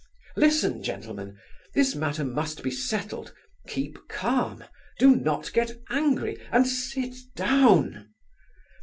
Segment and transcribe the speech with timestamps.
[0.35, 1.37] Listen, gentlemen;
[1.75, 3.35] this matter must be settled;
[3.67, 4.63] keep calm;
[4.97, 8.09] do not get angry; and sit down!